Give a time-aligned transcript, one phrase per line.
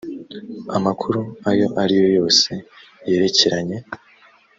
[0.77, 1.19] amakuru
[1.49, 2.49] ayo ari yo yose
[3.09, 3.77] yerekeranye